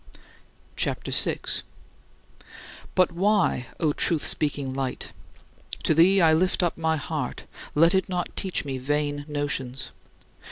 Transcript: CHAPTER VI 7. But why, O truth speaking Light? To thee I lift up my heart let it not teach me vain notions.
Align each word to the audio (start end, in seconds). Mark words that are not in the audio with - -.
CHAPTER 0.75 1.11
VI 1.11 1.41
7. 1.45 1.63
But 2.95 3.11
why, 3.11 3.67
O 3.79 3.93
truth 3.93 4.23
speaking 4.25 4.73
Light? 4.73 5.11
To 5.83 5.93
thee 5.93 6.19
I 6.19 6.33
lift 6.33 6.63
up 6.63 6.75
my 6.75 6.97
heart 6.97 7.43
let 7.75 7.93
it 7.93 8.09
not 8.09 8.35
teach 8.35 8.65
me 8.65 8.79
vain 8.79 9.25
notions. 9.27 9.91